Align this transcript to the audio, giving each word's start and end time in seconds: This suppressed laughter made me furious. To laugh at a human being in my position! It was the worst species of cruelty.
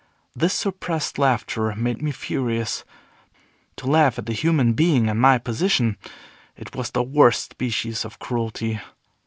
This 0.35 0.55
suppressed 0.55 1.19
laughter 1.19 1.75
made 1.75 2.01
me 2.01 2.09
furious. 2.11 2.83
To 3.75 3.85
laugh 3.85 4.17
at 4.17 4.27
a 4.29 4.33
human 4.33 4.73
being 4.73 5.05
in 5.07 5.19
my 5.19 5.37
position! 5.37 5.95
It 6.57 6.75
was 6.75 6.89
the 6.89 7.03
worst 7.03 7.51
species 7.51 8.03
of 8.03 8.17
cruelty. 8.17 8.81